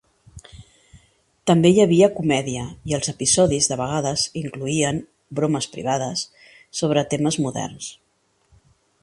[1.51, 5.03] També hi havia comèdia i els episodis de vegades incloïen
[5.41, 6.25] "bromes privades"
[6.81, 7.93] sobre temes moderns.